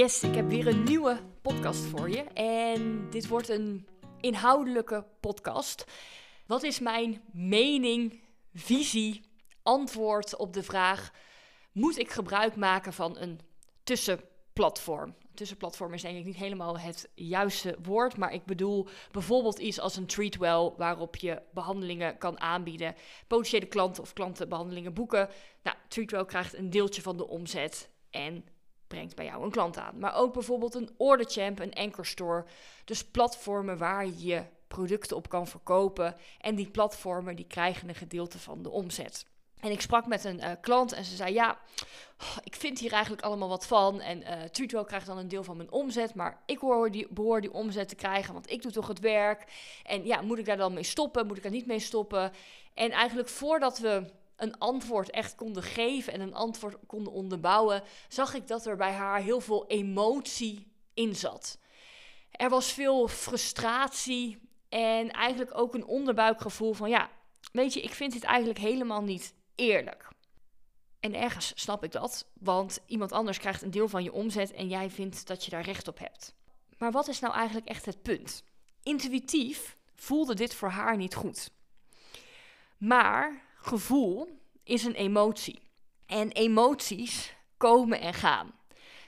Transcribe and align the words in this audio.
Yes, 0.00 0.22
ik 0.22 0.34
heb 0.34 0.48
weer 0.48 0.66
een 0.66 0.82
nieuwe 0.82 1.20
podcast 1.42 1.84
voor 1.84 2.10
je. 2.10 2.22
En 2.22 3.10
dit 3.10 3.28
wordt 3.28 3.48
een 3.48 3.86
inhoudelijke 4.20 5.04
podcast. 5.20 5.84
Wat 6.46 6.62
is 6.62 6.78
mijn 6.78 7.22
mening, 7.32 8.22
visie, 8.54 9.22
antwoord 9.62 10.36
op 10.36 10.52
de 10.52 10.62
vraag: 10.62 11.10
moet 11.72 11.98
ik 11.98 12.10
gebruik 12.10 12.56
maken 12.56 12.92
van 12.92 13.18
een 13.18 13.40
tussenplatform? 13.84 15.14
Tussenplatform 15.40 15.94
is 15.94 16.02
denk 16.02 16.18
ik 16.18 16.24
niet 16.24 16.36
helemaal 16.36 16.78
het 16.78 17.10
juiste 17.14 17.76
woord, 17.82 18.16
maar 18.16 18.32
ik 18.32 18.44
bedoel 18.44 18.88
bijvoorbeeld 19.10 19.58
iets 19.58 19.80
als 19.80 19.96
een 19.96 20.06
treatwell 20.06 20.72
waarop 20.76 21.16
je 21.16 21.42
behandelingen 21.52 22.18
kan 22.18 22.40
aanbieden, 22.40 22.94
potentiële 23.26 23.66
klanten 23.66 24.02
of 24.02 24.12
klanten 24.12 24.48
behandelingen 24.48 24.92
boeken. 24.92 25.28
Nou, 25.62 25.76
treatwell 25.88 26.24
krijgt 26.24 26.54
een 26.54 26.70
deeltje 26.70 27.02
van 27.02 27.16
de 27.16 27.28
omzet 27.28 27.88
en 28.10 28.44
brengt 28.86 29.14
bij 29.14 29.24
jou 29.24 29.44
een 29.44 29.50
klant 29.50 29.78
aan. 29.78 29.98
Maar 29.98 30.14
ook 30.14 30.32
bijvoorbeeld 30.32 30.74
een 30.74 30.90
Orderchamp, 30.96 31.60
een 31.60 31.74
Anchor 31.74 32.06
Store. 32.06 32.44
Dus 32.84 33.04
platformen 33.04 33.78
waar 33.78 34.06
je 34.06 34.44
producten 34.68 35.16
op 35.16 35.28
kan 35.28 35.46
verkopen. 35.46 36.16
En 36.40 36.54
die 36.54 36.70
platformen 36.70 37.36
die 37.36 37.46
krijgen 37.46 37.88
een 37.88 37.94
gedeelte 37.94 38.38
van 38.38 38.62
de 38.62 38.70
omzet. 38.70 39.26
En 39.60 39.70
ik 39.70 39.80
sprak 39.80 40.06
met 40.06 40.24
een 40.24 40.38
uh, 40.38 40.50
klant 40.60 40.92
en 40.92 41.04
ze 41.04 41.16
zei: 41.16 41.32
Ja, 41.32 41.58
ik 42.44 42.56
vind 42.56 42.78
hier 42.78 42.92
eigenlijk 42.92 43.22
allemaal 43.22 43.48
wat 43.48 43.66
van. 43.66 44.00
En 44.00 44.22
uh, 44.72 44.84
krijgt 44.84 45.06
dan 45.06 45.18
een 45.18 45.28
deel 45.28 45.44
van 45.44 45.56
mijn 45.56 45.72
omzet. 45.72 46.14
Maar 46.14 46.42
ik 46.46 46.58
hoor 46.58 46.90
die, 46.90 47.06
behoor 47.10 47.40
die 47.40 47.52
omzet 47.52 47.88
te 47.88 47.94
krijgen, 47.94 48.32
want 48.32 48.50
ik 48.50 48.62
doe 48.62 48.72
toch 48.72 48.88
het 48.88 49.00
werk. 49.00 49.44
En 49.84 50.06
ja, 50.06 50.20
moet 50.20 50.38
ik 50.38 50.44
daar 50.44 50.56
dan 50.56 50.74
mee 50.74 50.82
stoppen? 50.82 51.26
Moet 51.26 51.36
ik 51.36 51.42
daar 51.42 51.52
niet 51.52 51.66
mee 51.66 51.78
stoppen? 51.78 52.32
En 52.74 52.90
eigenlijk 52.90 53.28
voordat 53.28 53.78
we 53.78 54.04
een 54.36 54.58
antwoord 54.58 55.10
echt 55.10 55.34
konden 55.34 55.62
geven 55.62 56.12
en 56.12 56.20
een 56.20 56.34
antwoord 56.34 56.76
konden 56.86 57.12
onderbouwen, 57.12 57.82
zag 58.08 58.34
ik 58.34 58.46
dat 58.46 58.66
er 58.66 58.76
bij 58.76 58.92
haar 58.92 59.20
heel 59.20 59.40
veel 59.40 59.66
emotie 59.66 60.72
in 60.94 61.16
zat. 61.16 61.58
Er 62.30 62.48
was 62.48 62.72
veel 62.72 63.08
frustratie 63.08 64.38
en 64.68 65.10
eigenlijk 65.10 65.58
ook 65.58 65.74
een 65.74 65.84
onderbuikgevoel 65.84 66.72
van 66.72 66.88
ja, 66.88 67.10
weet 67.52 67.72
je, 67.72 67.80
ik 67.80 67.94
vind 67.94 68.12
dit 68.12 68.24
eigenlijk 68.24 68.58
helemaal 68.58 69.02
niet 69.02 69.34
eerlijk. 69.60 70.08
En 71.00 71.14
ergens 71.14 71.52
snap 71.54 71.84
ik 71.84 71.92
dat, 71.92 72.26
want 72.32 72.80
iemand 72.86 73.12
anders 73.12 73.38
krijgt 73.38 73.62
een 73.62 73.70
deel 73.70 73.88
van 73.88 74.02
je 74.02 74.12
omzet 74.12 74.52
en 74.52 74.68
jij 74.68 74.90
vindt 74.90 75.26
dat 75.26 75.44
je 75.44 75.50
daar 75.50 75.64
recht 75.64 75.88
op 75.88 75.98
hebt. 75.98 76.34
Maar 76.78 76.92
wat 76.92 77.08
is 77.08 77.20
nou 77.20 77.34
eigenlijk 77.34 77.66
echt 77.66 77.86
het 77.86 78.02
punt? 78.02 78.44
Intuïtief 78.82 79.76
voelde 79.94 80.34
dit 80.34 80.54
voor 80.54 80.68
haar 80.68 80.96
niet 80.96 81.14
goed. 81.14 81.50
Maar 82.76 83.42
gevoel 83.54 84.28
is 84.64 84.84
een 84.84 84.94
emotie. 84.94 85.62
En 86.06 86.30
emoties 86.30 87.34
komen 87.56 88.00
en 88.00 88.14
gaan. 88.14 88.52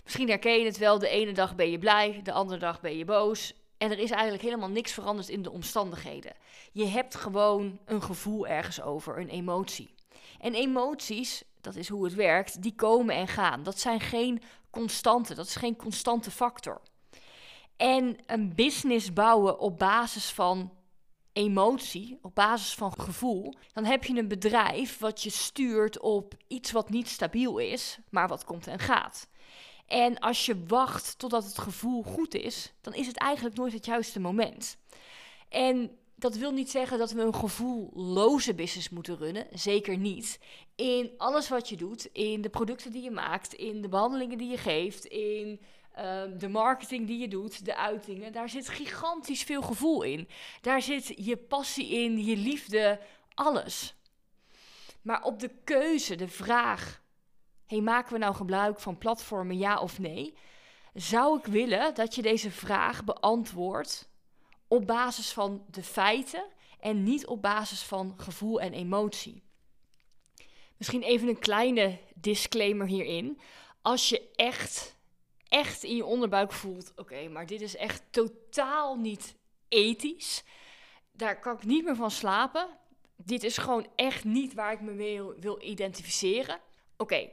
Misschien 0.05 0.29
herken 0.29 0.59
je 0.59 0.65
het 0.65 0.79
wel, 0.79 0.99
de 0.99 1.09
ene 1.09 1.33
dag 1.33 1.55
ben 1.55 1.71
je 1.71 1.79
blij, 1.79 2.21
de 2.23 2.33
andere 2.33 2.59
dag 2.59 2.81
ben 2.81 2.97
je 2.97 3.05
boos. 3.05 3.55
En 3.79 3.91
er 3.91 3.99
is 3.99 4.11
eigenlijk 4.11 4.43
helemaal 4.43 4.69
niks 4.69 4.93
veranderd 4.93 5.29
in 5.29 5.43
de 5.43 5.51
omstandigheden. 5.51 6.33
Je 6.73 6.87
hebt 6.87 7.15
gewoon 7.15 7.79
een 7.85 8.03
gevoel 8.03 8.47
ergens 8.47 8.83
over, 8.83 9.19
een 9.19 9.29
emotie. 9.29 9.95
En 10.41 10.55
emoties, 10.55 11.43
dat 11.61 11.77
is 11.77 11.89
hoe 11.89 12.05
het 12.05 12.15
werkt, 12.15 12.63
die 12.63 12.75
komen 12.75 13.15
en 13.15 13.29
gaan. 13.29 13.63
Dat 13.63 13.79
zijn 13.79 14.01
geen 14.01 14.43
constanten, 14.71 15.37
dat 15.37 15.47
is 15.47 15.57
geen 15.57 15.77
constante 15.77 16.31
factor. 16.31 16.81
En 17.77 18.17
een 18.27 18.55
business 18.55 19.13
bouwen 19.13 19.59
op 19.59 19.79
basis 19.79 20.31
van 20.31 20.73
emotie, 21.33 22.19
op 22.23 22.35
basis 22.35 22.75
van 22.75 22.93
gevoel, 22.93 23.55
dan 23.73 23.85
heb 23.85 24.05
je 24.05 24.19
een 24.19 24.29
bedrijf 24.29 24.99
wat 24.99 25.23
je 25.23 25.31
stuurt 25.31 26.01
op 26.01 26.35
iets 26.49 26.73
wat 26.73 26.91
niet 26.91 27.09
stabiel 27.09 27.59
is, 27.59 27.99
maar 28.11 28.29
wat 28.29 28.45
komt 28.45 28.67
en 28.67 28.79
gaat. 28.79 29.29
En 29.87 30.19
als 30.19 30.47
je 30.47 30.65
wacht 30.67 31.19
totdat 31.19 31.45
het 31.45 31.59
gevoel 31.59 32.03
goed 32.03 32.35
is, 32.35 32.73
dan 32.81 32.95
is 32.95 33.07
het 33.07 33.17
eigenlijk 33.17 33.57
nooit 33.57 33.73
het 33.73 33.85
juiste 33.85 34.21
moment. 34.21 34.77
En 35.49 35.99
dat 36.23 36.37
wil 36.37 36.51
niet 36.51 36.71
zeggen 36.71 36.99
dat 36.99 37.11
we 37.11 37.21
een 37.21 37.35
gevoelloze 37.35 38.55
business 38.55 38.89
moeten 38.89 39.17
runnen. 39.17 39.47
Zeker 39.53 39.97
niet. 39.97 40.39
In 40.77 41.11
alles 41.17 41.49
wat 41.49 41.69
je 41.69 41.77
doet, 41.77 42.05
in 42.13 42.41
de 42.41 42.49
producten 42.49 42.93
die 42.93 43.03
je 43.03 43.11
maakt, 43.11 43.55
in 43.55 43.83
de 43.83 43.89
behandelingen 43.89 44.39
die 44.39 44.51
je 44.51 44.59
geeft, 44.59 45.05
in 45.05 45.61
Ehm, 45.93 46.39
de 46.39 46.49
marketing 46.49 47.07
die 47.07 47.19
je 47.19 47.29
doet, 47.29 47.65
de 47.65 47.77
uitingen, 47.77 48.33
daar 48.33 48.49
zit 48.49 48.69
gigantisch 48.69 49.43
veel 49.43 49.63
gevoel 49.63 50.03
in. 50.03 50.29
Daar 50.61 50.83
zit 50.83 51.13
je 51.17 51.37
passie 51.37 51.89
in, 51.89 52.25
je 52.25 52.37
liefde, 52.37 53.01
alles. 53.35 53.95
Maar 55.03 55.23
op 55.23 55.41
de 55.41 55.51
keuze, 55.65 56.15
de 56.15 56.29
vraag: 56.29 57.03
hey, 57.67 57.81
maken 57.81 58.13
we 58.13 58.19
nou 58.19 58.35
gebruik 58.35 58.81
van 58.81 58.99
platformen, 58.99 59.59
ja 59.59 59.81
of 59.81 59.99
nee? 59.99 60.35
Zou 60.95 61.39
ik 61.39 61.45
willen 61.45 61.95
dat 61.95 62.15
je 62.15 62.23
deze 62.23 62.51
vraag 62.51 63.05
beantwoordt 63.05 64.11
op 64.73 64.87
basis 64.87 65.33
van 65.33 65.65
de 65.71 65.83
feiten 65.83 66.45
en 66.81 67.03
niet 67.03 67.27
op 67.27 67.43
basis 67.43 67.83
van 67.83 68.15
gevoel 68.17 68.61
en 68.61 68.73
emotie. 68.73 69.43
Misschien 70.77 71.03
even 71.03 71.29
een 71.29 71.39
kleine 71.39 71.99
disclaimer 72.15 72.87
hierin. 72.87 73.41
Als 73.83 74.09
je 74.09 74.31
echt 74.35 74.97
echt 75.49 75.83
in 75.83 75.97
je 75.97 76.05
onderbuik 76.05 76.53
voelt: 76.53 76.93
oké, 76.97 77.29
maar 77.29 77.47
dit 77.47 77.61
is 77.61 77.77
echt 77.77 78.03
totaal 78.11 78.97
niet 78.97 79.37
ethisch. 79.69 80.45
Daar 81.13 81.41
kan 81.41 81.57
ik 81.57 81.65
niet 81.65 81.85
meer 81.85 81.97
van 81.97 82.11
slapen. 82.11 82.69
Dit 83.17 83.43
is 83.43 83.59
gewoon 83.59 83.87
echt 83.97 84.25
niet 84.25 84.55
waar 84.55 84.73
ik 84.73 84.81
me 84.81 84.93
mee 84.93 85.23
wil, 85.23 85.63
identificeren. 85.63 86.61
Oké, 86.97 87.31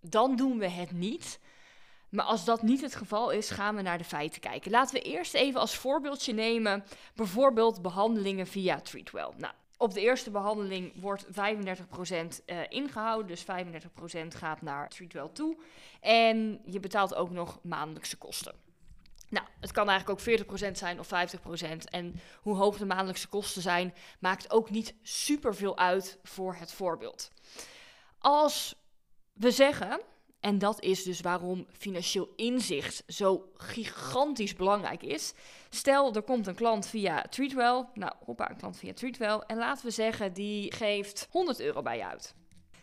dan 0.00 0.36
doen 0.36 0.58
we 0.58 0.68
het 0.68 0.92
niet. 0.92 1.40
Maar 2.14 2.24
als 2.24 2.44
dat 2.44 2.62
niet 2.62 2.80
het 2.80 2.94
geval 2.94 3.30
is, 3.30 3.50
gaan 3.50 3.76
we 3.76 3.82
naar 3.82 3.98
de 3.98 4.04
feiten 4.04 4.40
kijken. 4.40 4.70
Laten 4.70 4.94
we 4.94 5.02
eerst 5.02 5.34
even 5.34 5.60
als 5.60 5.76
voorbeeldje 5.76 6.32
nemen, 6.32 6.84
bijvoorbeeld 7.14 7.82
behandelingen 7.82 8.46
via 8.46 8.80
Treatwell. 8.80 9.30
Nou, 9.36 9.54
op 9.76 9.94
de 9.94 10.00
eerste 10.00 10.30
behandeling 10.30 11.00
wordt 11.00 11.26
35% 11.26 11.30
uh, 11.30 12.26
eh, 12.44 12.66
ingehouden, 12.68 13.26
dus 13.26 13.44
35% 13.44 14.26
gaat 14.28 14.62
naar 14.62 14.88
Treatwell 14.88 15.28
toe. 15.32 15.56
En 16.00 16.60
je 16.64 16.80
betaalt 16.80 17.14
ook 17.14 17.30
nog 17.30 17.58
maandelijkse 17.62 18.16
kosten. 18.16 18.54
Nou, 19.28 19.46
het 19.60 19.72
kan 19.72 19.88
eigenlijk 19.88 20.20
ook 20.20 20.68
40% 20.68 20.70
zijn 20.72 20.98
of 20.98 21.08
50%. 21.08 21.10
En 21.84 22.20
hoe 22.42 22.56
hoog 22.56 22.76
de 22.76 22.86
maandelijkse 22.86 23.28
kosten 23.28 23.62
zijn, 23.62 23.94
maakt 24.18 24.50
ook 24.50 24.70
niet 24.70 24.94
super 25.02 25.54
veel 25.54 25.78
uit 25.78 26.18
voor 26.22 26.54
het 26.54 26.72
voorbeeld. 26.72 27.30
Als 28.18 28.74
we 29.32 29.50
zeggen 29.50 30.00
en 30.44 30.58
dat 30.58 30.80
is 30.82 31.02
dus 31.02 31.20
waarom 31.20 31.66
financieel 31.72 32.32
inzicht 32.36 33.02
zo 33.06 33.50
gigantisch 33.56 34.54
belangrijk 34.54 35.02
is. 35.02 35.34
Stel, 35.70 36.14
er 36.14 36.22
komt 36.22 36.46
een 36.46 36.54
klant 36.54 36.86
via 36.86 37.22
Treatwell. 37.22 37.84
Nou, 37.94 38.12
hoppa, 38.24 38.50
een 38.50 38.56
klant 38.56 38.76
via 38.76 38.92
Treatwell. 38.92 39.38
En 39.46 39.56
laten 39.56 39.84
we 39.84 39.90
zeggen, 39.90 40.32
die 40.32 40.72
geeft 40.74 41.28
100 41.30 41.60
euro 41.60 41.82
bij 41.82 41.96
je 41.96 42.06
uit. 42.06 42.34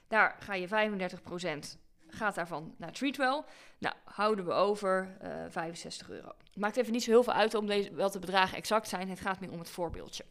Daar 0.07 0.35
ga 0.39 0.53
je 0.53 0.67
35% 0.67 1.77
gaat 2.07 2.35
daarvan 2.35 2.75
naar 2.77 2.91
Treatwell. 2.91 3.44
Nou, 3.78 3.95
houden 4.03 4.45
we 4.45 4.51
over 4.51 5.17
uh, 5.23 5.45
eh, 5.45 5.51
65 5.51 6.09
euro. 6.09 6.31
Het 6.51 6.59
maakt 6.59 6.78
even 6.78 6.91
niet 6.91 7.03
zo 7.03 7.12
heel 7.12 7.23
veel 7.23 7.34
uit 7.34 7.53
om 7.53 7.66
deze, 7.66 7.94
welke 7.94 8.19
bedragen 8.19 8.57
exact 8.57 8.88
zijn. 8.88 9.09
Het 9.09 9.19
gaat 9.19 9.39
meer 9.39 9.51
om 9.51 9.59
het 9.59 9.69
voorbeeldje. 9.69 10.23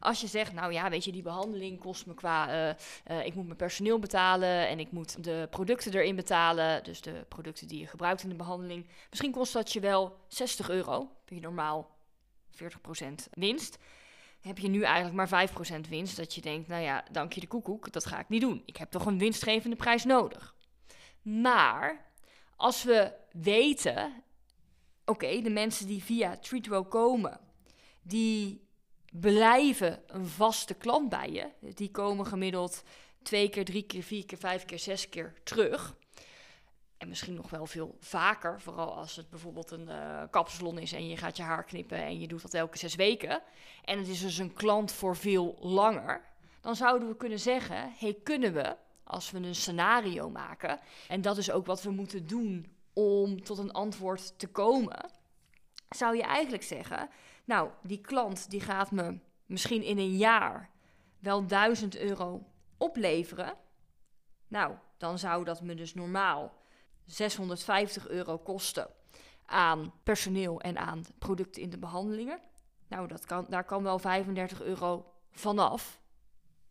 Als 0.00 0.20
je 0.20 0.26
zegt, 0.26 0.52
nou 0.52 0.72
ja, 0.72 0.90
weet 0.90 1.04
je, 1.04 1.12
die 1.12 1.22
behandeling 1.22 1.80
kost 1.80 2.06
me 2.06 2.14
qua, 2.14 2.68
uh, 2.68 2.74
uh, 3.10 3.26
ik 3.26 3.34
moet 3.34 3.44
mijn 3.44 3.56
personeel 3.56 3.98
betalen 3.98 4.68
en 4.68 4.78
ik 4.78 4.90
moet 4.90 5.24
de 5.24 5.46
producten 5.50 5.94
erin 5.94 6.16
betalen, 6.16 6.84
dus 6.84 7.00
de 7.00 7.24
producten 7.28 7.68
die 7.68 7.80
je 7.80 7.86
gebruikt 7.86 8.22
in 8.22 8.28
de 8.28 8.34
behandeling. 8.34 8.86
Misschien 9.08 9.32
kost 9.32 9.52
dat 9.52 9.72
je 9.72 9.80
wel 9.80 10.16
60 10.28 10.70
euro, 10.70 10.98
heb 10.98 11.28
je 11.28 11.40
normaal 11.40 11.96
40% 12.52 12.64
winst. 13.30 13.78
Heb 14.40 14.58
je 14.58 14.68
nu 14.68 14.82
eigenlijk 14.82 15.30
maar 15.30 15.48
5% 15.48 15.88
winst, 15.88 16.16
dat 16.16 16.34
je 16.34 16.40
denkt, 16.40 16.68
nou 16.68 16.82
ja, 16.82 17.04
dank 17.10 17.32
je 17.32 17.40
de 17.40 17.46
koekoek, 17.46 17.92
dat 17.92 18.06
ga 18.06 18.18
ik 18.18 18.28
niet 18.28 18.40
doen. 18.40 18.62
Ik 18.64 18.76
heb 18.76 18.90
toch 18.90 19.06
een 19.06 19.18
winstgevende 19.18 19.76
prijs 19.76 20.04
nodig. 20.04 20.54
Maar 21.22 22.06
als 22.56 22.82
we 22.82 23.12
weten, 23.32 24.22
oké, 25.08 25.40
de 25.40 25.50
mensen 25.50 25.86
die 25.86 26.02
via 26.02 26.36
Treatwell 26.36 26.84
komen, 26.84 27.40
die 28.02 28.66
blijven 29.12 30.02
een 30.06 30.26
vaste 30.26 30.74
klant 30.74 31.08
bij 31.08 31.30
je. 31.30 31.74
Die 31.74 31.90
komen 31.90 32.26
gemiddeld 32.26 32.82
twee 33.22 33.48
keer, 33.48 33.64
drie 33.64 33.82
keer, 33.82 34.02
vier 34.02 34.26
keer, 34.26 34.38
vijf 34.38 34.64
keer, 34.64 34.78
zes 34.78 35.08
keer 35.08 35.34
terug. 35.42 35.96
En 36.98 37.08
misschien 37.08 37.34
nog 37.34 37.50
wel 37.50 37.66
veel 37.66 37.96
vaker, 38.00 38.60
vooral 38.60 38.94
als 38.94 39.16
het 39.16 39.30
bijvoorbeeld 39.30 39.70
een 39.70 39.88
uh, 39.88 40.22
kapsalon 40.30 40.78
is 40.78 40.92
en 40.92 41.08
je 41.08 41.16
gaat 41.16 41.36
je 41.36 41.42
haar 41.42 41.64
knippen 41.64 41.98
en 41.98 42.20
je 42.20 42.28
doet 42.28 42.42
dat 42.42 42.54
elke 42.54 42.78
zes 42.78 42.94
weken. 42.94 43.42
En 43.84 43.98
het 43.98 44.08
is 44.08 44.20
dus 44.20 44.38
een 44.38 44.52
klant 44.52 44.92
voor 44.92 45.16
veel 45.16 45.56
langer. 45.60 46.24
Dan 46.60 46.76
zouden 46.76 47.08
we 47.08 47.16
kunnen 47.16 47.38
zeggen, 47.38 47.92
hey, 47.96 48.16
kunnen 48.22 48.52
we, 48.52 48.76
als 49.04 49.30
we 49.30 49.38
een 49.38 49.54
scenario 49.54 50.30
maken, 50.30 50.80
en 51.08 51.20
dat 51.20 51.36
is 51.36 51.50
ook 51.50 51.66
wat 51.66 51.82
we 51.82 51.90
moeten 51.90 52.26
doen 52.26 52.77
om 52.98 53.42
tot 53.44 53.58
een 53.58 53.72
antwoord 53.72 54.38
te 54.38 54.46
komen, 54.46 55.10
zou 55.88 56.16
je 56.16 56.22
eigenlijk 56.22 56.62
zeggen, 56.62 57.08
nou, 57.44 57.70
die 57.82 58.00
klant 58.00 58.50
die 58.50 58.60
gaat 58.60 58.90
me 58.90 59.18
misschien 59.46 59.82
in 59.82 59.98
een 59.98 60.16
jaar 60.16 60.70
wel 61.18 61.46
1000 61.46 61.96
euro 61.96 62.46
opleveren, 62.76 63.54
nou, 64.48 64.74
dan 64.96 65.18
zou 65.18 65.44
dat 65.44 65.62
me 65.62 65.74
dus 65.74 65.94
normaal 65.94 66.52
650 67.04 68.08
euro 68.08 68.38
kosten 68.38 68.90
aan 69.46 69.92
personeel 70.02 70.60
en 70.60 70.78
aan 70.78 71.04
producten 71.18 71.62
in 71.62 71.70
de 71.70 71.78
behandelingen. 71.78 72.40
Nou, 72.88 73.08
dat 73.08 73.24
kan, 73.24 73.46
daar 73.48 73.64
kan 73.64 73.82
wel 73.82 73.98
35 73.98 74.62
euro 74.62 75.12
vanaf 75.30 76.00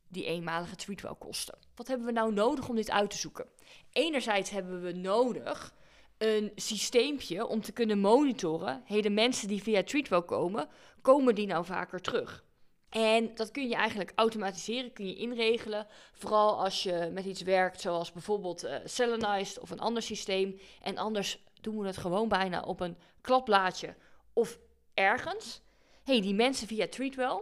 die 0.07 0.25
eenmalige 0.25 0.75
treatwell 0.75 1.15
kosten. 1.19 1.57
Wat 1.75 1.87
hebben 1.87 2.05
we 2.05 2.13
nou 2.13 2.33
nodig 2.33 2.69
om 2.69 2.75
dit 2.75 2.91
uit 2.91 3.09
te 3.09 3.17
zoeken? 3.17 3.47
Enerzijds 3.91 4.49
hebben 4.49 4.81
we 4.81 4.91
nodig 4.91 5.75
een 6.17 6.51
systeempje 6.55 7.47
om 7.47 7.61
te 7.61 7.71
kunnen 7.71 7.99
monitoren. 7.99 8.81
Hey, 8.85 9.01
de 9.01 9.09
mensen 9.09 9.47
die 9.47 9.63
via 9.63 9.83
Treatwell 9.83 10.21
komen, 10.21 10.67
komen 11.01 11.35
die 11.35 11.47
nou 11.47 11.65
vaker 11.65 12.01
terug? 12.01 12.45
En 12.89 13.35
dat 13.35 13.51
kun 13.51 13.67
je 13.67 13.75
eigenlijk 13.75 14.11
automatiseren, 14.15 14.93
kun 14.93 15.07
je 15.07 15.15
inregelen. 15.15 15.87
Vooral 16.13 16.63
als 16.63 16.83
je 16.83 17.09
met 17.13 17.25
iets 17.25 17.41
werkt, 17.41 17.81
zoals 17.81 18.11
bijvoorbeeld 18.11 18.65
uh, 18.65 18.75
Selenized 18.83 19.59
of 19.59 19.69
een 19.69 19.79
ander 19.79 20.01
systeem. 20.01 20.59
En 20.81 20.97
anders 20.97 21.43
doen 21.61 21.79
we 21.79 21.87
het 21.87 21.97
gewoon 21.97 22.27
bijna 22.27 22.61
op 22.61 22.79
een 22.79 22.97
kladblaadje 23.21 23.95
of 24.33 24.59
ergens. 24.93 25.61
hey, 26.03 26.21
die 26.21 26.33
mensen 26.33 26.67
via 26.67 26.87
Treatwell, 26.87 27.41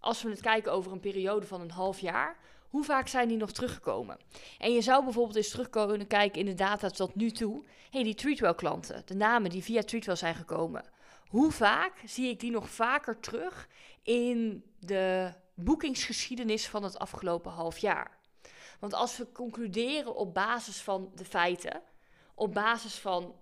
als 0.00 0.22
we 0.22 0.30
het 0.30 0.40
kijken 0.40 0.72
over 0.72 0.92
een 0.92 1.00
periode 1.00 1.46
van 1.46 1.60
een 1.60 1.70
half 1.70 2.00
jaar, 2.00 2.38
hoe 2.76 2.84
vaak 2.84 3.08
zijn 3.08 3.28
die 3.28 3.36
nog 3.36 3.52
teruggekomen? 3.52 4.18
En 4.58 4.72
je 4.72 4.80
zou 4.80 5.04
bijvoorbeeld 5.04 5.36
eens 5.36 5.50
terug 5.50 5.70
kunnen 5.70 6.06
kijken 6.06 6.40
in 6.40 6.46
de 6.46 6.54
data 6.54 6.88
tot 6.88 7.14
nu 7.14 7.30
toe. 7.30 7.64
hey, 7.90 8.02
die 8.02 8.14
Treatwell 8.14 8.54
klanten, 8.54 9.02
de 9.04 9.14
namen 9.14 9.50
die 9.50 9.62
via 9.62 9.82
Treatwell 9.82 10.16
zijn 10.16 10.34
gekomen. 10.34 10.84
Hoe 11.26 11.52
vaak 11.52 12.02
zie 12.04 12.28
ik 12.28 12.40
die 12.40 12.50
nog 12.50 12.70
vaker 12.70 13.20
terug 13.20 13.68
in 14.02 14.64
de 14.78 15.32
boekingsgeschiedenis 15.54 16.68
van 16.68 16.82
het 16.82 16.98
afgelopen 16.98 17.52
half 17.52 17.78
jaar? 17.78 18.18
Want 18.80 18.94
als 18.94 19.16
we 19.16 19.32
concluderen 19.32 20.14
op 20.14 20.34
basis 20.34 20.80
van 20.80 21.10
de 21.14 21.24
feiten, 21.24 21.82
op 22.34 22.54
basis 22.54 22.94
van 22.94 23.34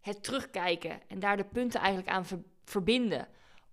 het 0.00 0.22
terugkijken 0.22 1.00
en 1.08 1.18
daar 1.18 1.36
de 1.36 1.44
punten 1.44 1.80
eigenlijk 1.80 2.10
aan 2.10 2.44
verbinden, 2.64 3.28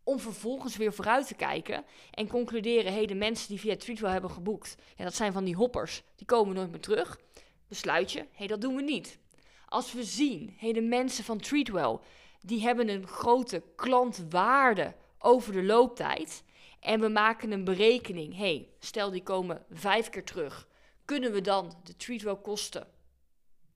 om 0.06 0.19
vervolgens 0.19 0.78
weer 0.78 0.94
vooruit 0.94 1.28
te 1.28 1.36
kijken 1.36 1.86
en 2.12 2.28
concluderen: 2.28 2.92
hé, 2.92 2.98
hey, 2.98 3.06
de 3.06 3.16
mensen 3.16 3.48
die 3.48 3.60
via 3.60 3.75
Treatwell 3.75 4.12
hebben 4.12 4.31
geboekt, 4.31 4.75
ja, 4.96 5.04
dat 5.04 5.16
zijn 5.16 5.34
van 5.34 5.44
die 5.44 5.56
hoppers, 5.56 6.04
die 6.16 6.25
komen 6.25 6.56
nooit 6.56 6.72
meer 6.72 6.80
terug. 6.80 7.19
Besluit 7.68 8.12
je: 8.12 8.19
hé, 8.19 8.25
hey, 8.31 8.48
dat 8.48 8.62
doen 8.62 8.75
we 8.75 8.81
niet. 8.81 9.19
Als 9.66 9.94
we 9.94 10.04
zien: 10.04 10.48
hé, 10.48 10.66
hey, 10.66 10.74
de 10.74 10.81
mensen 10.81 11.24
van 11.24 11.40
Treatwell, 11.40 12.00
die 12.42 12.62
hebben 12.62 12.90
een 12.90 13.07
grote 13.07 13.63
klantwaarde 13.75 14.96
over 15.19 15.54
de 15.54 15.63
looptijd. 15.63 16.44
En 16.80 17.00
we 17.00 17.07
maken 17.07 17.52
een 17.52 17.63
berekening. 17.63 18.38
hey, 18.38 18.69
stel 18.80 19.12
die 19.12 19.24
komen 19.24 19.66
vijf 19.72 20.10
keer 20.10 20.24
terug. 20.24 20.68
Kunnen 21.06 21.31
we 21.31 21.42
dan 21.42 21.74
de 21.84 21.96
treatwell 21.96 22.36
kosten, 22.36 22.88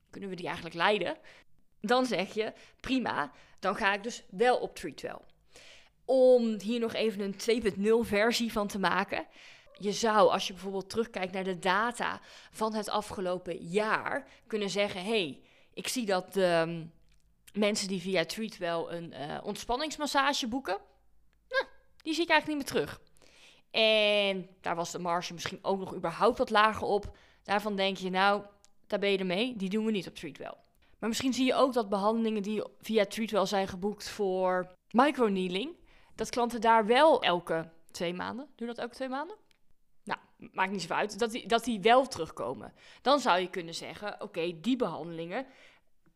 kunnen 0.10 0.30
we 0.30 0.36
die 0.36 0.46
eigenlijk 0.46 0.76
leiden? 0.76 1.18
Dan 1.82 2.06
zeg 2.06 2.34
je, 2.34 2.54
prima, 2.80 3.32
dan 3.60 3.76
ga 3.76 3.94
ik 3.94 4.04
dus 4.04 4.24
wel 4.30 4.58
op 4.58 4.76
treatwell. 4.76 5.20
Om 6.12 6.60
hier 6.60 6.80
nog 6.80 6.94
even 6.94 7.22
een 7.22 7.64
2.0 8.04 8.08
versie 8.08 8.52
van 8.52 8.68
te 8.68 8.80
maken. 8.80 9.26
Je 9.78 9.92
zou, 9.92 10.30
als 10.30 10.48
je 10.48 10.54
bijvoorbeeld 10.54 10.90
terugkijkt 10.90 11.34
naar 11.34 11.44
de 11.44 11.60
data 11.60 12.22
van 12.52 12.74
het 12.74 12.90
afgelopen 12.90 13.58
jaar, 13.58 14.28
kunnen 14.48 14.70
zeggen: 14.70 15.04
hey, 15.04 15.42
ik 15.74 15.88
zie 15.88 16.06
dat 16.06 16.34
de 16.34 16.86
mensen 17.54 17.88
die 17.88 18.02
via 18.02 18.26
Treatwell 18.26 18.86
een 18.88 19.14
uh, 19.14 19.38
ontspanningsmassage 19.44 20.48
boeken, 20.48 20.78
nou, 21.50 21.66
die 22.02 22.14
zie 22.14 22.24
ik 22.24 22.30
eigenlijk 22.30 22.60
niet 22.60 22.74
meer 22.74 22.84
terug. 22.84 23.02
En 23.72 24.50
daar 24.62 24.76
was 24.76 24.92
de 24.92 25.00
marge 25.00 25.34
misschien 25.34 25.60
ook 25.62 25.80
nog 25.80 25.96
überhaupt 25.96 26.38
wat 26.38 26.50
lager 26.50 26.88
op. 26.88 27.18
Daarvan 27.44 27.76
denk 27.76 27.98
je, 27.98 28.10
nou, 28.10 28.44
daar 28.88 29.00
ben 29.00 29.12
je 29.12 29.18
ermee. 29.18 29.56
Die 29.56 29.70
doen 29.70 29.86
we 29.86 29.92
niet 29.92 30.08
op 30.08 30.16
Treatwell. 30.16 30.54
Maar 31.00 31.10
misschien 31.10 31.34
zie 31.34 31.46
je 31.46 31.56
ook 31.56 31.74
dat 31.74 31.90
behandelingen 31.90 32.42
die 32.42 32.64
via 32.82 33.06
Treatwell 33.06 33.46
zijn 33.46 33.68
geboekt 33.68 34.10
voor 34.10 34.72
microneedling, 34.92 35.76
dat 36.20 36.30
klanten 36.30 36.62
daar 36.62 36.86
wel 36.86 37.22
elke 37.22 37.70
twee 37.92 38.14
maanden, 38.14 38.48
doen 38.56 38.68
dat 38.68 38.78
elke 38.78 38.96
twee 38.96 39.10
maanden? 39.10 39.36
Nou, 40.04 40.20
maakt 40.38 40.72
niet 40.72 40.82
zoveel 40.82 40.96
uit, 40.96 41.20
dat 41.20 41.32
die, 41.32 41.48
dat 41.48 41.64
die 41.64 41.82
wel 41.82 42.08
terugkomen. 42.08 42.74
Dan 43.02 43.20
zou 43.20 43.40
je 43.40 43.50
kunnen 43.50 43.76
zeggen, 43.76 44.22
oké, 44.22 44.60
die 44.62 44.76
behandelingen, 44.76 45.46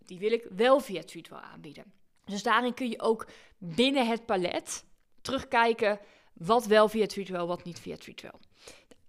die 0.05 0.19
wil 0.19 0.31
ik 0.31 0.47
wel 0.49 0.79
via 0.79 1.03
Treatwell 1.03 1.39
aanbieden. 1.39 1.93
Dus 2.25 2.43
daarin 2.43 2.73
kun 2.73 2.89
je 2.89 3.01
ook 3.01 3.27
binnen 3.57 4.07
het 4.07 4.25
palet 4.25 4.85
terugkijken 5.21 5.99
wat 6.33 6.65
wel 6.65 6.89
via 6.89 7.05
Treatwell, 7.05 7.45
wat 7.45 7.63
niet 7.63 7.79
via 7.79 7.97
Treatwell. 7.97 8.39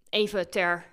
Even 0.08 0.50
ter 0.50 0.92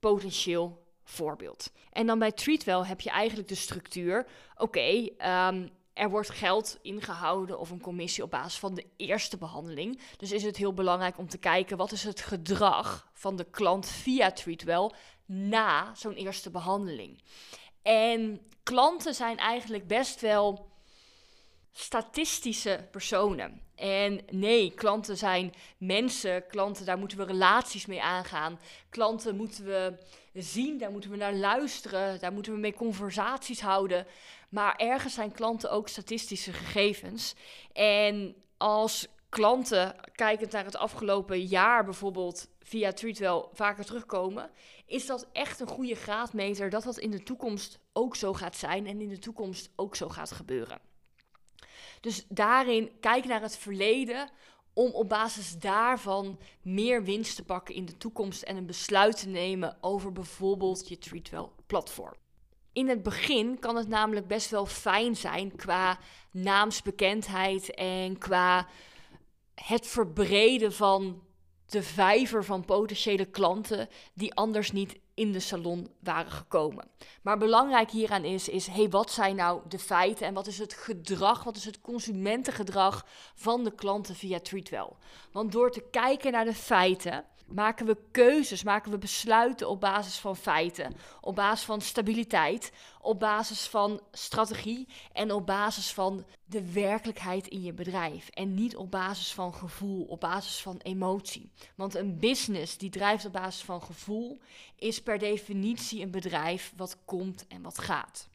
potentieel 0.00 0.86
voorbeeld. 1.02 1.72
En 1.90 2.06
dan 2.06 2.18
bij 2.18 2.32
Treatwell 2.32 2.82
heb 2.82 3.00
je 3.00 3.10
eigenlijk 3.10 3.48
de 3.48 3.54
structuur. 3.54 4.26
Oké, 4.56 5.08
ehm, 5.18 5.68
er 5.94 6.10
wordt 6.10 6.30
geld 6.30 6.78
ingehouden 6.82 7.58
of 7.58 7.70
een 7.70 7.80
commissie 7.80 8.22
op 8.22 8.30
basis 8.30 8.58
van 8.58 8.74
de 8.74 8.86
eerste 8.96 9.36
behandeling. 9.36 10.00
Dus 10.16 10.32
is 10.32 10.42
het 10.42 10.56
heel 10.56 10.74
belangrijk 10.74 11.18
om 11.18 11.28
te 11.28 11.38
kijken 11.38 11.76
wat 11.76 11.92
is 11.92 12.04
het 12.04 12.20
gedrag 12.20 13.10
van 13.12 13.36
de 13.36 13.44
klant 13.44 13.88
via 13.88 14.32
Treatwell 14.32 14.90
na 15.26 15.94
zo'n 15.94 16.14
eerste 16.14 16.50
behandeling. 16.50 17.22
En 17.82 18.40
klanten 18.62 19.14
zijn 19.14 19.38
eigenlijk 19.38 19.86
best 19.86 20.20
wel 20.20 20.72
statistische 21.72 22.88
personen. 22.90 23.62
En 23.74 24.20
nee, 24.30 24.74
klanten 24.74 25.16
zijn 25.16 25.52
mensen. 25.78 26.46
Klanten, 26.46 26.84
daar 26.84 26.98
moeten 26.98 27.18
we 27.18 27.24
relaties 27.24 27.86
mee 27.86 28.02
aangaan. 28.02 28.60
Klanten 28.88 29.36
moeten 29.36 29.64
we 29.64 29.98
zien, 30.32 30.78
daar 30.78 30.90
moeten 30.90 31.10
we 31.10 31.16
naar 31.16 31.34
luisteren. 31.34 32.20
Daar 32.20 32.32
moeten 32.32 32.52
we 32.52 32.58
mee 32.58 32.74
conversaties 32.74 33.60
houden. 33.60 34.06
Maar 34.54 34.76
ergens 34.76 35.14
zijn 35.14 35.32
klanten 35.32 35.70
ook 35.70 35.88
statistische 35.88 36.52
gegevens. 36.52 37.34
En 37.72 38.34
als 38.56 39.08
klanten, 39.28 39.94
kijkend 40.12 40.52
naar 40.52 40.64
het 40.64 40.76
afgelopen 40.76 41.40
jaar 41.40 41.84
bijvoorbeeld, 41.84 42.48
via 42.62 42.92
Treatwell 42.92 43.44
vaker 43.52 43.84
terugkomen, 43.84 44.50
is 44.86 45.06
dat 45.06 45.28
echt 45.32 45.60
een 45.60 45.68
goede 45.68 45.94
graadmeter 45.94 46.70
dat 46.70 46.82
dat 46.82 46.98
in 46.98 47.10
de 47.10 47.22
toekomst 47.22 47.78
ook 47.92 48.16
zo 48.16 48.32
gaat 48.32 48.56
zijn 48.56 48.86
en 48.86 49.00
in 49.00 49.08
de 49.08 49.18
toekomst 49.18 49.70
ook 49.76 49.96
zo 49.96 50.08
gaat 50.08 50.32
gebeuren. 50.32 50.80
Dus 52.00 52.24
daarin 52.28 52.90
kijk 53.00 53.24
naar 53.24 53.42
het 53.42 53.56
verleden 53.56 54.30
om 54.72 54.90
op 54.90 55.08
basis 55.08 55.58
daarvan 55.58 56.38
meer 56.62 57.04
winst 57.04 57.36
te 57.36 57.44
pakken 57.44 57.74
in 57.74 57.84
de 57.84 57.96
toekomst 57.96 58.42
en 58.42 58.56
een 58.56 58.66
besluit 58.66 59.18
te 59.18 59.28
nemen 59.28 59.76
over 59.80 60.12
bijvoorbeeld 60.12 60.88
je 60.88 60.98
Treatwell 60.98 61.48
platform. 61.66 62.22
In 62.74 62.88
het 62.88 63.02
begin 63.02 63.58
kan 63.58 63.76
het 63.76 63.88
namelijk 63.88 64.26
best 64.26 64.50
wel 64.50 64.66
fijn 64.66 65.16
zijn 65.16 65.56
qua 65.56 65.98
naamsbekendheid 66.30 67.74
en 67.74 68.18
qua 68.18 68.66
het 69.54 69.86
verbreden 69.86 70.72
van 70.72 71.22
de 71.66 71.82
vijver 71.82 72.44
van 72.44 72.64
potentiële 72.64 73.24
klanten 73.24 73.88
die 74.14 74.34
anders 74.34 74.72
niet 74.72 74.98
in 75.14 75.32
de 75.32 75.40
salon 75.40 75.88
waren 76.00 76.32
gekomen. 76.32 76.88
Maar 77.22 77.38
belangrijk 77.38 77.90
hieraan 77.90 78.24
is, 78.24 78.48
is 78.48 78.66
hey, 78.66 78.88
wat 78.88 79.10
zijn 79.10 79.36
nou 79.36 79.60
de 79.68 79.78
feiten 79.78 80.26
en 80.26 80.34
wat 80.34 80.46
is 80.46 80.58
het 80.58 80.74
gedrag, 80.74 81.44
wat 81.44 81.56
is 81.56 81.64
het 81.64 81.80
consumentengedrag 81.80 83.06
van 83.34 83.64
de 83.64 83.74
klanten 83.74 84.14
via 84.14 84.40
Treatwell? 84.40 84.92
Want 85.32 85.52
door 85.52 85.70
te 85.70 85.84
kijken 85.90 86.32
naar 86.32 86.44
de 86.44 86.54
feiten 86.54 87.24
maken 87.46 87.86
we 87.86 87.96
keuzes, 88.10 88.62
maken 88.62 88.90
we 88.90 88.98
besluiten 88.98 89.68
op 89.68 89.80
basis 89.80 90.18
van 90.18 90.36
feiten, 90.36 90.96
op 91.20 91.34
basis 91.34 91.64
van 91.64 91.80
stabiliteit, 91.80 92.72
op 93.00 93.20
basis 93.20 93.66
van 93.66 94.00
strategie 94.12 94.88
en 95.12 95.32
op 95.32 95.46
basis 95.46 95.92
van 95.92 96.24
de 96.44 96.72
werkelijkheid 96.72 97.46
in 97.46 97.62
je 97.62 97.72
bedrijf. 97.72 98.28
En 98.28 98.54
niet 98.54 98.76
op 98.76 98.90
basis 98.90 99.32
van 99.32 99.54
gevoel, 99.54 100.04
op 100.04 100.20
basis 100.20 100.62
van 100.62 100.78
emotie. 100.82 101.50
Want 101.74 101.94
een 101.94 102.18
business 102.18 102.78
die 102.78 102.90
drijft 102.90 103.24
op 103.24 103.32
basis 103.32 103.62
van 103.62 103.82
gevoel 103.82 104.40
is 104.76 105.02
per 105.02 105.18
definitie 105.18 106.02
een 106.02 106.10
bedrijf 106.10 106.72
wat 106.76 106.98
komt 107.04 107.46
en 107.46 107.62
wat 107.62 107.78
gaat. 107.78 108.28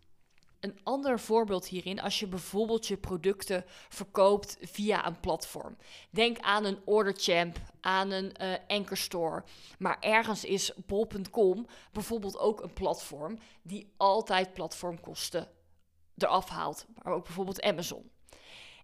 Een 0.60 0.80
ander 0.84 1.20
voorbeeld 1.20 1.68
hierin, 1.68 2.02
als 2.02 2.20
je 2.20 2.28
bijvoorbeeld 2.28 2.88
je 2.88 2.98
producten 2.98 3.66
verkoopt 3.90 4.58
via 4.62 5.08
een 5.08 5.20
platform. 5.20 5.78
Denk 6.10 6.40
aan 6.40 6.66
een 6.66 6.80
Orderchamp, 6.86 7.58
aan 7.82 8.12
een 8.12 8.34
uh, 8.42 8.54
Anchor 8.68 8.98
Store. 8.98 9.44
Maar 9.78 9.98
ergens 10.00 10.46
is 10.46 10.72
bol.com 10.86 11.66
bijvoorbeeld 11.92 12.40
ook 12.40 12.62
een 12.62 12.74
platform 12.74 13.40
die 13.62 13.94
altijd 13.98 14.54
platformkosten 14.54 15.48
eraf 16.18 16.50
haalt. 16.50 16.86
Maar 17.04 17.14
ook 17.14 17.24
bijvoorbeeld 17.24 17.62
Amazon. 17.62 18.12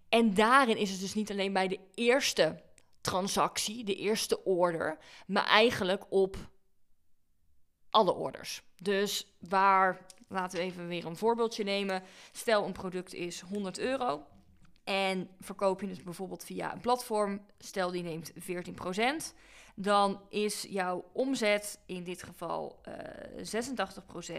En 0.08 0.34
daarin 0.34 0.76
is 0.76 0.90
het 0.90 1.00
dus 1.00 1.14
niet 1.14 1.30
alleen 1.30 1.52
bij 1.52 1.68
de 1.68 1.80
eerste 1.94 2.62
transactie, 3.00 3.84
de 3.84 3.94
eerste 3.94 4.44
order, 4.44 4.98
maar 5.26 5.46
eigenlijk 5.46 6.04
op 6.08 6.36
alle 7.90 8.14
orders. 8.14 8.62
Dus 8.82 9.26
waar 9.48 10.06
Laten 10.28 10.58
we 10.58 10.64
even 10.64 10.88
weer 10.88 11.06
een 11.06 11.16
voorbeeldje 11.16 11.64
nemen. 11.64 12.02
Stel 12.32 12.64
een 12.64 12.72
product 12.72 13.14
is 13.14 13.40
100 13.40 13.78
euro 13.78 14.22
en 14.84 15.28
verkoop 15.40 15.80
je 15.80 15.88
het 15.88 16.04
bijvoorbeeld 16.04 16.44
via 16.44 16.72
een 16.72 16.80
platform. 16.80 17.40
Stel 17.58 17.90
die 17.90 18.02
neemt 18.02 18.32
14%. 18.32 18.36
dan 19.74 20.20
is 20.28 20.66
jouw 20.68 21.04
omzet 21.12 21.78
in 21.86 22.04
dit 22.04 22.22
geval 22.22 22.80
uh, 22.88 23.64
86%. 24.24 24.32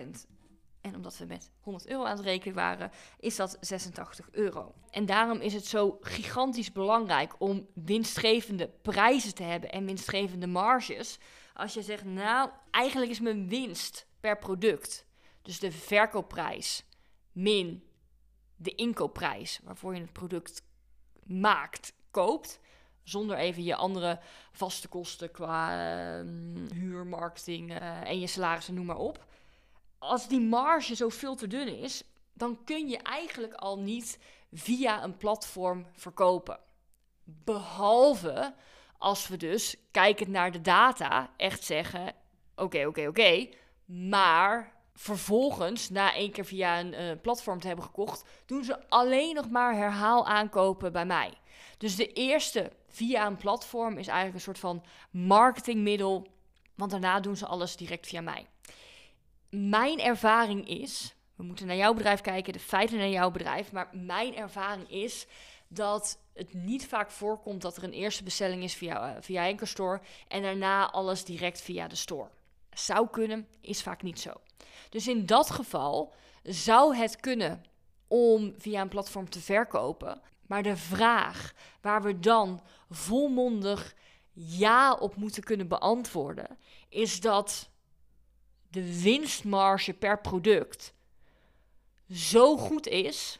En 0.81 0.95
omdat 0.95 1.17
we 1.17 1.25
met 1.25 1.49
100 1.61 1.87
euro 1.87 2.03
aan 2.03 2.17
het 2.17 2.25
rekenen 2.25 2.55
waren, 2.55 2.91
is 3.19 3.35
dat 3.35 3.57
86 3.59 4.27
euro. 4.31 4.73
En 4.91 5.05
daarom 5.05 5.39
is 5.39 5.53
het 5.53 5.65
zo 5.65 5.97
gigantisch 6.01 6.71
belangrijk 6.71 7.35
om 7.37 7.67
winstgevende 7.73 8.69
prijzen 8.81 9.35
te 9.35 9.43
hebben 9.43 9.71
en 9.71 9.85
winstgevende 9.85 10.47
marges. 10.47 11.19
Als 11.57 11.73
je 11.73 11.81
zegt, 11.81 12.03
nou, 12.03 12.49
eigenlijk 12.71 13.11
is 13.11 13.19
mijn 13.19 13.49
winst 13.49 14.07
per 14.19 14.37
product, 14.37 15.05
dus 15.41 15.59
de 15.59 15.71
verkoopprijs 15.71 16.85
min 17.31 17.83
de 18.55 18.75
inkoopprijs 18.75 19.59
waarvoor 19.63 19.95
je 19.95 20.01
het 20.01 20.13
product 20.13 20.63
maakt, 21.23 21.93
koopt, 22.11 22.59
zonder 23.03 23.37
even 23.37 23.63
je 23.63 23.75
andere 23.75 24.19
vaste 24.51 24.87
kosten 24.87 25.31
qua 25.31 25.71
uh, 26.23 26.31
huur, 26.73 27.05
marketing 27.05 27.71
uh, 27.71 28.09
en 28.09 28.19
je 28.19 28.27
salarissen, 28.27 28.73
noem 28.73 28.85
maar 28.85 28.97
op 28.97 29.25
als 29.97 30.27
die 30.27 30.39
marge 30.39 30.95
zo 30.95 31.09
veel 31.09 31.35
te 31.35 31.47
dun 31.47 31.77
is, 31.77 32.03
dan 32.33 32.63
kun 32.63 32.87
je 32.87 32.97
eigenlijk 32.97 33.53
al 33.53 33.79
niet 33.79 34.19
via 34.51 35.03
een 35.03 35.17
platform 35.17 35.85
verkopen. 35.93 36.59
Behalve 37.23 38.53
als 38.97 39.27
we 39.27 39.37
dus, 39.37 39.75
kijkend 39.91 40.29
naar 40.29 40.51
de 40.51 40.61
data, 40.61 41.29
echt 41.37 41.63
zeggen: 41.63 42.13
oké, 42.55 42.85
oké, 42.85 43.07
oké. 43.07 43.47
Maar 43.85 44.75
vervolgens, 44.93 45.89
na 45.89 46.13
één 46.13 46.31
keer 46.31 46.45
via 46.45 46.79
een 46.79 46.93
uh, 46.93 47.11
platform 47.21 47.59
te 47.59 47.67
hebben 47.67 47.85
gekocht, 47.85 48.23
doen 48.45 48.63
ze 48.63 48.89
alleen 48.89 49.35
nog 49.35 49.49
maar 49.49 49.75
herhaal 49.75 50.27
aankopen 50.27 50.91
bij 50.91 51.05
mij. 51.05 51.33
Dus 51.77 51.95
de 51.95 52.13
eerste 52.13 52.71
via 52.87 53.25
een 53.25 53.37
platform 53.37 53.97
is 53.97 54.07
eigenlijk 54.07 54.35
een 54.35 54.41
soort 54.41 54.59
van 54.59 54.83
marketingmiddel, 55.11 56.27
want 56.75 56.91
daarna 56.91 57.19
doen 57.19 57.37
ze 57.37 57.45
alles 57.45 57.75
direct 57.75 58.07
via 58.07 58.21
mij 58.21 58.45
mijn 59.49 59.99
ervaring 59.99 60.67
is, 60.67 61.15
we 61.35 61.43
moeten 61.43 61.67
naar 61.67 61.75
jouw 61.75 61.93
bedrijf 61.93 62.21
kijken, 62.21 62.53
de 62.53 62.59
feiten 62.59 62.97
naar 62.97 63.09
jouw 63.09 63.31
bedrijf, 63.31 63.71
maar 63.71 63.89
mijn 63.91 64.35
ervaring 64.35 64.91
is 64.91 65.25
dat 65.67 66.19
het 66.33 66.53
niet 66.53 66.87
vaak 66.87 67.11
voorkomt 67.11 67.61
dat 67.61 67.77
er 67.77 67.83
een 67.83 67.93
eerste 67.93 68.23
bestelling 68.23 68.63
is 68.63 68.73
via, 68.73 69.15
uh, 69.15 69.21
via 69.21 69.47
Anchor 69.47 69.67
Store 69.67 70.01
en 70.27 70.41
daarna 70.41 70.91
alles 70.91 71.23
direct 71.23 71.61
via 71.61 71.87
de 71.87 71.95
store. 71.95 72.29
Zou 72.73 73.07
kunnen, 73.09 73.47
is 73.61 73.81
vaak 73.81 74.01
niet 74.01 74.19
zo. 74.19 74.33
Dus 74.89 75.07
in 75.07 75.25
dat 75.25 75.49
geval 75.49 76.13
zou 76.43 76.95
het 76.95 77.15
kunnen 77.15 77.65
om 78.07 78.53
via 78.57 78.81
een 78.81 78.87
platform 78.87 79.29
te 79.29 79.39
verkopen. 79.39 80.21
Maar 80.47 80.63
de 80.63 80.77
vraag 80.77 81.53
waar 81.81 82.01
we 82.01 82.19
dan 82.19 82.61
volmondig 82.89 83.95
ja 84.33 84.93
op 84.93 85.15
moeten 85.15 85.43
kunnen 85.43 85.67
beantwoorden, 85.67 86.57
is 86.89 87.21
dat 87.21 87.69
de 88.69 89.01
winstmarge 89.01 89.93
per 89.93 90.21
product 90.21 90.93
zo 92.11 92.57
goed 92.57 92.87
is 92.87 93.39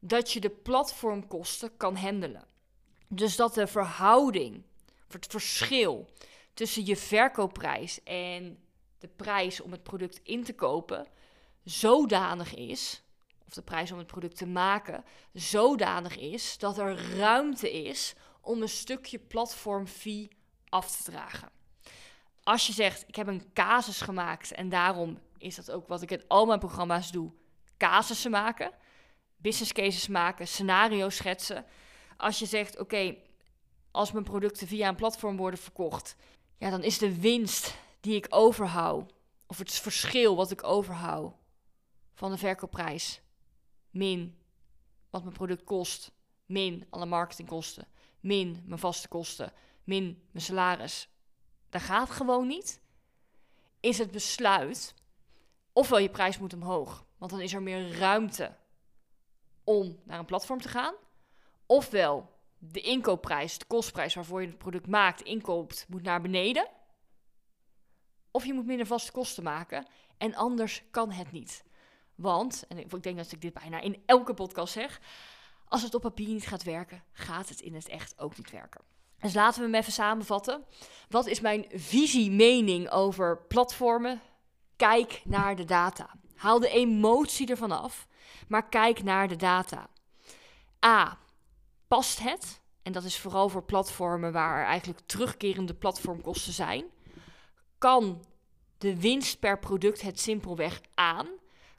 dat 0.00 0.32
je 0.32 0.40
de 0.40 0.50
platformkosten 0.50 1.76
kan 1.76 1.96
handelen. 1.96 2.46
Dus 3.08 3.36
dat 3.36 3.54
de 3.54 3.66
verhouding, 3.66 4.62
het 5.08 5.26
verschil 5.26 6.10
tussen 6.54 6.86
je 6.86 6.96
verkoopprijs 6.96 8.02
en 8.02 8.58
de 8.98 9.08
prijs 9.08 9.60
om 9.60 9.72
het 9.72 9.82
product 9.82 10.20
in 10.22 10.44
te 10.44 10.54
kopen 10.54 11.06
zodanig 11.64 12.54
is, 12.54 13.02
of 13.46 13.52
de 13.52 13.62
prijs 13.62 13.92
om 13.92 13.98
het 13.98 14.06
product 14.06 14.36
te 14.36 14.46
maken 14.46 15.04
zodanig 15.32 16.18
is, 16.18 16.58
dat 16.58 16.78
er 16.78 17.16
ruimte 17.16 17.72
is 17.72 18.14
om 18.40 18.62
een 18.62 18.68
stukje 18.68 19.18
platformfee 19.18 20.28
af 20.68 20.96
te 20.96 21.10
dragen 21.10 21.50
als 22.42 22.66
je 22.66 22.72
zegt, 22.72 23.04
ik 23.06 23.16
heb 23.16 23.26
een 23.26 23.52
casus 23.52 24.00
gemaakt 24.00 24.52
en 24.52 24.68
daarom 24.68 25.18
is 25.38 25.54
dat 25.54 25.70
ook 25.70 25.88
wat 25.88 26.02
ik 26.02 26.10
in 26.10 26.24
al 26.28 26.46
mijn 26.46 26.58
programma's 26.58 27.10
doe, 27.10 27.32
casussen 27.76 28.30
maken, 28.30 28.72
business 29.40 29.72
cases 29.72 30.06
maken, 30.08 30.48
scenario's 30.48 31.16
schetsen. 31.16 31.64
Als 32.16 32.38
je 32.38 32.46
zegt, 32.46 32.78
oké, 32.78 33.16
als 33.90 34.12
mijn 34.12 34.24
producten 34.24 34.66
via 34.66 34.88
een 34.88 34.94
platform 34.94 35.36
worden 35.36 35.60
verkocht, 35.60 36.16
ja, 36.58 36.70
dan 36.70 36.82
is 36.82 36.98
de 36.98 37.20
winst 37.20 37.74
die 38.00 38.14
ik 38.14 38.26
overhoud, 38.28 39.12
of 39.46 39.58
het 39.58 39.72
verschil 39.72 40.36
wat 40.36 40.50
ik 40.50 40.64
overhoud 40.64 41.34
van 42.14 42.30
de 42.30 42.38
verkoopprijs, 42.38 43.20
min 43.90 44.38
wat 45.10 45.22
mijn 45.22 45.34
product 45.34 45.64
kost, 45.64 46.12
min 46.46 46.86
alle 46.90 47.06
marketingkosten, 47.06 47.86
min 48.20 48.62
mijn 48.66 48.80
vaste 48.80 49.08
kosten, 49.08 49.52
min 49.84 50.22
mijn 50.30 50.44
salaris, 50.44 51.08
dat 51.68 51.82
gaat 51.82 52.10
gewoon 52.10 52.46
niet, 52.46 52.80
is 53.80 53.98
het 53.98 54.10
besluit 54.10 54.94
ofwel 55.72 55.98
je 55.98 56.10
prijs 56.10 56.38
moet 56.38 56.54
omhoog, 56.54 57.04
want 57.18 57.30
dan 57.30 57.40
is 57.40 57.52
er 57.52 57.62
meer 57.62 57.98
ruimte 57.98 58.56
om 59.70 60.00
naar 60.04 60.18
een 60.18 60.24
platform 60.24 60.60
te 60.60 60.68
gaan, 60.68 60.94
ofwel 61.66 62.30
de 62.58 62.80
inkoopprijs, 62.80 63.58
de 63.58 63.64
kostprijs 63.64 64.14
waarvoor 64.14 64.40
je 64.40 64.46
het 64.46 64.58
product 64.58 64.86
maakt, 64.86 65.20
inkoopt, 65.20 65.86
moet 65.88 66.02
naar 66.02 66.20
beneden. 66.20 66.68
Of 68.30 68.44
je 68.44 68.52
moet 68.52 68.66
minder 68.66 68.86
vaste 68.86 69.12
kosten 69.12 69.42
maken 69.42 69.86
en 70.18 70.34
anders 70.34 70.82
kan 70.90 71.10
het 71.10 71.32
niet. 71.32 71.64
Want, 72.14 72.64
en 72.68 72.78
ik 72.78 73.02
denk 73.02 73.16
dat 73.16 73.32
ik 73.32 73.40
dit 73.40 73.52
bijna 73.52 73.80
in 73.80 74.02
elke 74.06 74.34
podcast 74.34 74.72
zeg, 74.72 75.00
als 75.64 75.82
het 75.82 75.94
op 75.94 76.02
papier 76.02 76.28
niet 76.28 76.46
gaat 76.46 76.62
werken, 76.62 77.02
gaat 77.12 77.48
het 77.48 77.60
in 77.60 77.74
het 77.74 77.88
echt 77.88 78.18
ook 78.18 78.36
niet 78.36 78.50
werken. 78.50 78.80
Dus 79.18 79.34
laten 79.34 79.60
we 79.60 79.66
hem 79.66 79.74
even 79.74 79.92
samenvatten. 79.92 80.64
Wat 81.08 81.26
is 81.26 81.40
mijn 81.40 81.66
visie, 81.72 82.30
mening 82.30 82.90
over 82.90 83.38
platformen? 83.46 84.20
Kijk 84.76 85.22
naar 85.24 85.56
de 85.56 85.64
data. 85.64 86.10
Haal 86.34 86.60
de 86.60 86.70
emotie 86.70 87.48
ervan 87.48 87.70
af, 87.70 88.08
maar 88.48 88.68
kijk 88.68 89.02
naar 89.02 89.28
de 89.28 89.36
data. 89.36 89.88
A. 90.84 91.18
Past 91.88 92.18
het? 92.18 92.60
En 92.82 92.92
dat 92.92 93.04
is 93.04 93.18
vooral 93.18 93.48
voor 93.48 93.64
platformen 93.64 94.32
waar 94.32 94.58
er 94.58 94.66
eigenlijk 94.66 95.00
terugkerende 95.06 95.74
platformkosten 95.74 96.52
zijn. 96.52 96.84
Kan 97.78 98.24
de 98.78 99.00
winst 99.00 99.38
per 99.38 99.58
product 99.58 100.00
het 100.00 100.20
simpelweg 100.20 100.80
aan? 100.94 101.28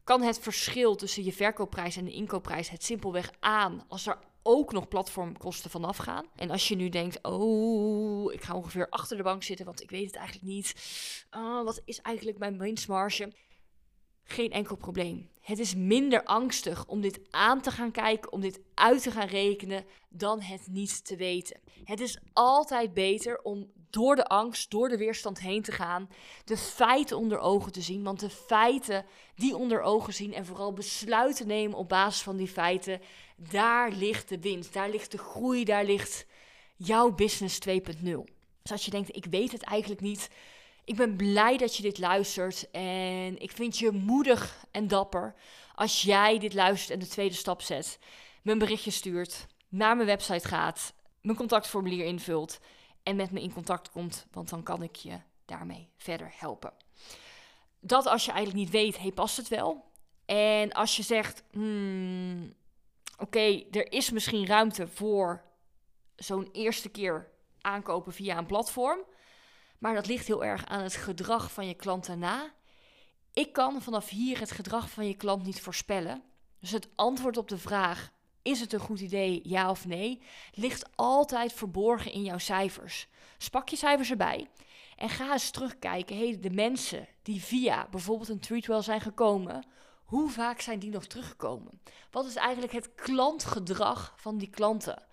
Kan 0.04 0.22
het 0.22 0.40
verschil 0.40 0.96
tussen 0.96 1.24
je 1.24 1.34
verkoopprijs 1.34 1.96
en 1.96 2.06
de 2.06 2.12
inkoopprijs 2.12 2.70
het 2.70 2.84
simpelweg 2.84 3.32
aan 3.40 3.84
als 3.88 4.08
er 4.08 4.18
ook 4.44 4.72
nog 4.72 4.88
platformkosten 4.88 5.70
vanaf 5.70 5.98
gaan. 5.98 6.26
En 6.36 6.50
als 6.50 6.68
je 6.68 6.76
nu 6.76 6.90
denkt, 6.90 7.24
oh, 7.24 8.34
ik 8.34 8.44
ga 8.44 8.56
ongeveer 8.56 8.90
achter 8.90 9.18
de 9.18 9.24
bank 9.24 9.44
zitten, 9.44 9.66
want 9.66 9.82
ik 9.82 9.90
weet 9.90 10.06
het 10.06 10.16
eigenlijk 10.16 10.48
niet. 10.48 10.74
Uh, 11.36 11.64
wat 11.64 11.82
is 11.86 12.02
eigenlijk 12.02 12.38
mijn 12.38 12.58
winstmarge? 12.58 13.34
Geen 14.24 14.52
enkel 14.52 14.76
probleem. 14.76 15.30
Het 15.42 15.60
is 15.60 15.76
minder 15.76 16.24
angstig 16.24 16.86
om 16.86 17.02
dit 17.02 17.20
aan 17.30 17.62
te 17.62 17.72
gaan 17.72 17.92
kijken, 17.92 18.32
om 18.32 18.42
dit 18.42 18.60
uit 18.74 19.02
te 19.02 19.12
gaan 19.12 19.28
rekenen, 19.28 19.86
dan 20.10 20.42
het 20.42 20.68
niet 20.68 21.06
te 21.06 21.16
weten. 21.16 21.60
Het 21.84 22.00
is 22.00 22.20
altijd 22.34 22.94
beter 22.94 23.42
om 23.42 23.72
door 23.90 24.16
de 24.16 24.28
angst, 24.28 24.72
door 24.72 24.90
de 24.90 24.98
weerstand 24.98 25.40
heen 25.40 25.62
te 25.62 25.72
gaan, 25.72 26.10
de 26.46 26.58
feiten 26.58 27.18
onder 27.18 27.40
ogen 27.40 27.72
te 27.72 27.82
zien. 27.82 28.04
Want 28.04 28.20
de 28.20 28.30
feiten 28.30 29.06
die 29.36 29.56
onder 29.56 29.82
ogen 29.82 30.14
zien 30.14 30.34
en 30.34 30.46
vooral 30.46 30.74
besluiten 30.74 31.48
nemen 31.48 31.78
op 31.78 31.90
basis 31.90 32.22
van 32.22 32.38
die 32.38 32.48
feiten, 32.48 33.02
daar 33.36 33.92
ligt 33.92 34.30
de 34.30 34.40
winst, 34.40 34.74
daar 34.74 34.90
ligt 34.90 35.12
de 35.12 35.18
groei, 35.18 35.64
daar 35.64 35.86
ligt 35.86 36.26
jouw 36.76 37.12
business 37.12 37.60
2.0. 37.70 37.76
Dus 38.62 38.72
als 38.72 38.86
je 38.86 38.92
denkt, 38.92 39.16
ik 39.16 39.26
weet 39.26 39.52
het 39.52 39.64
eigenlijk 39.64 40.02
niet, 40.02 40.30
ik 40.84 40.96
ben 40.96 41.16
blij 41.16 41.58
dat 41.58 41.76
je 41.76 41.84
dit 41.84 41.98
luistert 41.98 42.72
en 42.72 43.42
ik 43.42 43.52
vind 43.52 43.78
je 43.78 43.92
moedig 43.92 44.66
en 44.72 44.88
dapper 44.88 45.36
als 45.76 46.02
jij 46.02 46.40
dit 46.40 46.54
luistert 46.54 46.90
en 46.92 47.00
de 47.00 47.08
tweede 47.12 47.36
stap 47.36 47.62
zet, 47.62 48.00
een 48.44 48.58
berichtje 48.58 48.92
stuurt, 48.92 49.48
naar 49.70 49.96
mijn 49.96 50.08
website 50.08 50.48
gaat, 50.48 50.94
mijn 51.22 51.38
contactformulier 51.38 52.06
invult 52.06 52.60
en 53.04 53.16
met 53.16 53.32
me 53.32 53.42
in 53.42 53.54
contact 53.54 53.92
komt, 53.92 54.26
want 54.32 54.50
dan 54.50 54.64
kan 54.64 54.84
ik 54.84 54.96
je 54.96 55.20
daarmee 55.46 55.90
verder 55.98 56.34
helpen. 56.36 56.74
Dat 57.80 58.06
als 58.06 58.26
je 58.26 58.32
eigenlijk 58.32 58.64
niet 58.64 58.74
weet, 58.74 58.98
hey, 58.98 59.12
past 59.12 59.38
het 59.38 59.48
wel? 59.48 59.92
En 60.26 60.72
als 60.72 60.96
je 60.96 61.04
zegt, 61.04 61.44
hmm, 61.52 62.54
oké, 63.18 63.64
er 63.72 63.92
is 63.92 64.12
misschien 64.12 64.46
ruimte 64.46 64.88
voor 64.88 65.44
zo'n 66.16 66.50
eerste 66.52 66.90
keer 66.90 67.32
aankopen 67.62 68.14
via 68.14 68.38
een 68.38 68.46
platform, 68.46 69.00
maar 69.82 69.94
dat 69.94 70.08
ligt 70.08 70.28
heel 70.28 70.44
erg 70.44 70.66
aan 70.66 70.84
het 70.84 70.96
gedrag 70.96 71.52
van 71.52 71.68
je 71.68 71.74
klant 71.74 72.06
daarna. 72.06 72.54
Ik 73.34 73.54
kan 73.54 73.82
vanaf 73.82 74.10
hier 74.10 74.40
het 74.40 74.52
gedrag 74.52 74.90
van 74.90 75.08
je 75.08 75.16
klant 75.16 75.44
niet 75.44 75.62
voorspellen. 75.62 76.24
Dus 76.60 76.72
het 76.72 76.90
antwoord 76.96 77.38
op 77.38 77.48
de 77.48 77.58
vraag: 77.58 78.12
is 78.42 78.60
het 78.60 78.74
een 78.74 78.80
goed 78.80 79.00
idee, 79.00 79.42
ja 79.44 79.70
of 79.70 79.86
nee, 79.86 80.22
ligt 80.54 80.90
altijd 80.96 81.54
verborgen 81.54 82.12
in 82.12 82.24
jouw 82.24 82.38
cijfers. 82.38 83.08
Spak 83.38 83.70
je 83.70 83.76
cijfers 83.76 84.12
erbij 84.12 84.48
en 84.96 85.10
ga 85.10 85.32
eens 85.32 85.52
terugkijken. 85.52 86.18
Hey, 86.18 86.40
de 86.40 86.50
mensen 86.50 87.08
die 87.22 87.44
via 87.44 87.88
bijvoorbeeld 87.92 88.30
een 88.30 88.40
Treatwell 88.40 88.82
zijn 88.82 89.02
gekomen, 89.02 89.66
hoe 90.04 90.30
vaak 90.30 90.62
zijn 90.62 90.80
die 90.80 90.92
nog 90.92 91.06
teruggekomen? 91.06 91.82
Wat 92.12 92.26
is 92.26 92.36
eigenlijk 92.36 92.74
het 92.74 92.96
klantgedrag 92.96 94.14
van 94.16 94.38
die 94.38 94.50
klanten? 94.50 95.04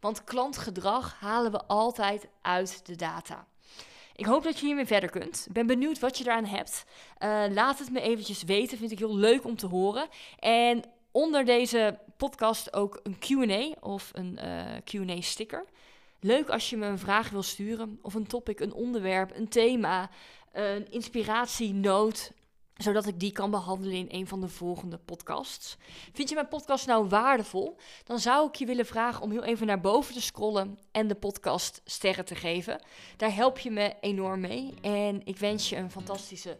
Want 0.00 0.24
klantgedrag 0.24 1.20
halen 1.20 1.52
we 1.52 1.66
altijd 1.66 2.28
uit 2.42 2.86
de 2.86 2.96
data. 2.96 3.46
Ik 4.18 4.26
hoop 4.26 4.42
dat 4.42 4.58
je 4.58 4.66
hiermee 4.66 4.86
verder 4.86 5.10
kunt. 5.10 5.44
Ik 5.46 5.52
ben 5.52 5.66
benieuwd 5.66 5.98
wat 5.98 6.18
je 6.18 6.24
eraan 6.24 6.44
hebt. 6.44 6.84
Eh, 7.18 7.44
laat 7.50 7.78
het 7.78 7.90
me 7.90 8.00
eventjes 8.00 8.42
weten. 8.42 8.78
Vind 8.78 8.90
ik 8.90 8.98
heel 8.98 9.16
leuk 9.16 9.44
om 9.44 9.56
te 9.56 9.66
horen. 9.66 10.08
En 10.38 10.82
onder 11.10 11.44
deze 11.44 11.98
podcast 12.16 12.72
ook 12.72 13.00
een 13.02 13.18
QA 13.18 13.74
of 13.80 14.10
een 14.14 14.38
eh, 14.38 14.64
QA-sticker. 14.84 15.64
Leuk 16.20 16.48
als 16.48 16.70
je 16.70 16.76
me 16.76 16.86
een 16.86 16.98
vraag 16.98 17.30
wil 17.30 17.42
sturen, 17.42 17.98
of 18.02 18.14
een 18.14 18.26
topic, 18.26 18.60
een 18.60 18.72
onderwerp, 18.72 19.36
een 19.36 19.48
thema, 19.48 20.10
een 20.52 20.90
inspiratienoot, 20.90 22.32
zodat 22.78 23.06
ik 23.06 23.20
die 23.20 23.32
kan 23.32 23.50
behandelen 23.50 23.94
in 23.94 24.06
een 24.10 24.26
van 24.26 24.40
de 24.40 24.48
volgende 24.48 24.98
podcasts. 24.98 25.76
Vind 26.12 26.28
je 26.28 26.34
mijn 26.34 26.48
podcast 26.48 26.86
nou 26.86 27.08
waardevol? 27.08 27.76
Dan 28.04 28.18
zou 28.18 28.48
ik 28.48 28.54
je 28.54 28.66
willen 28.66 28.86
vragen 28.86 29.22
om 29.22 29.30
heel 29.30 29.44
even 29.44 29.66
naar 29.66 29.80
boven 29.80 30.14
te 30.14 30.20
scrollen 30.20 30.78
en 30.92 31.08
de 31.08 31.14
podcast 31.14 31.80
sterren 31.84 32.24
te 32.24 32.34
geven. 32.34 32.80
Daar 33.16 33.34
help 33.34 33.58
je 33.58 33.70
me 33.70 33.94
enorm 34.00 34.40
mee. 34.40 34.74
En 34.80 35.20
ik 35.24 35.36
wens 35.36 35.68
je 35.68 35.76
een 35.76 35.90
fantastische 35.90 36.58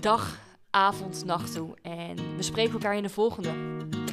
dag, 0.00 0.40
avond, 0.70 1.24
nacht 1.24 1.52
toe. 1.52 1.74
En 1.82 2.36
we 2.36 2.42
spreken 2.42 2.72
elkaar 2.72 2.96
in 2.96 3.02
de 3.02 3.08
volgende. 3.08 4.05